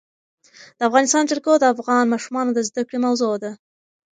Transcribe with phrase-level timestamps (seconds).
[0.77, 3.51] د افغانستان جلکو د افغان ماشومانو د زده کړې موضوع ده.